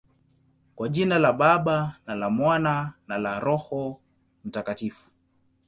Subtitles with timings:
[0.75, 3.99] Kwa jina la Baba, na la Mwana, na la Roho
[4.45, 5.11] Mtakatifu.